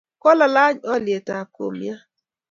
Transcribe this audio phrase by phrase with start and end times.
[0.21, 1.99] Kokolany olyetab kumiat